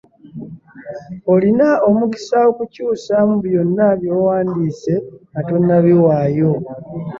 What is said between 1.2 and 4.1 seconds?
Olina omukisa okukyusaamu mu byonna